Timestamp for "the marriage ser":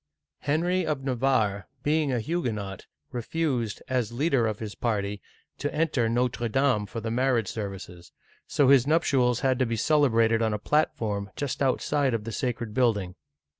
6.99-7.69